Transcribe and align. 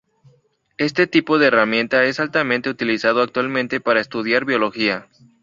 Este 0.79 1.05
tipo 1.05 1.37
de 1.37 1.45
herramientas 1.45 2.05
es 2.07 2.19
altamente 2.19 2.71
utilizado 2.71 3.21
actualmente 3.21 3.79
para 3.79 4.01
estudiar 4.01 4.45
biología. 4.45 5.07